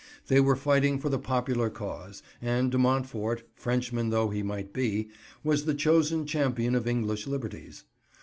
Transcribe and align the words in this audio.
They 0.29 0.39
were 0.39 0.55
fighting 0.55 0.97
for 0.97 1.09
the 1.09 1.19
popular 1.19 1.69
cause, 1.69 2.23
and 2.41 2.71
De 2.71 2.79
Montfort, 2.79 3.43
Frenchman 3.53 4.09
though 4.09 4.29
he 4.29 4.41
might 4.41 4.73
be, 4.73 5.09
was 5.43 5.65
the 5.65 5.75
chosen 5.75 6.25
champion 6.25 6.73
of 6.73 6.87
English 6.87 7.27
liberties. 7.27 7.83